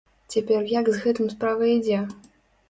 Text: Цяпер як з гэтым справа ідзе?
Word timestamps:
Цяпер 0.35 0.63
як 0.71 0.89
з 0.91 0.97
гэтым 1.03 1.29
справа 1.35 1.69
ідзе? 1.75 2.01